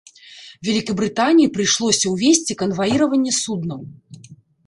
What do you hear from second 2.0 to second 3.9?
ўвесці канваіраванне суднаў.